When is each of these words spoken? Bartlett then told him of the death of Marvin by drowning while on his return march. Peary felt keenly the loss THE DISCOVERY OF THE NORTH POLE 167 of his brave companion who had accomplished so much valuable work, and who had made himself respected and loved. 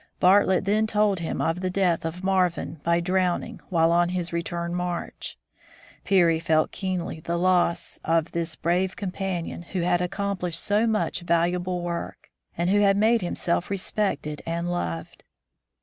Bartlett 0.19 0.65
then 0.65 0.87
told 0.87 1.19
him 1.19 1.41
of 1.41 1.59
the 1.61 1.69
death 1.69 2.05
of 2.05 2.23
Marvin 2.23 2.79
by 2.81 3.01
drowning 3.01 3.61
while 3.69 3.91
on 3.91 4.09
his 4.09 4.33
return 4.33 4.73
march. 4.73 5.37
Peary 6.05 6.39
felt 6.39 6.71
keenly 6.71 7.19
the 7.19 7.37
loss 7.37 7.99
THE 7.99 7.99
DISCOVERY 7.99 8.13
OF 8.17 8.31
THE 8.31 8.39
NORTH 8.39 8.61
POLE 8.61 8.69
167 8.89 8.89
of 8.89 8.95
his 8.95 8.95
brave 8.95 8.95
companion 8.95 9.61
who 9.73 9.81
had 9.81 10.01
accomplished 10.01 10.59
so 10.59 10.87
much 10.87 11.21
valuable 11.21 11.81
work, 11.83 12.31
and 12.57 12.71
who 12.71 12.79
had 12.79 12.97
made 12.97 13.21
himself 13.21 13.69
respected 13.69 14.41
and 14.47 14.71
loved. 14.71 15.23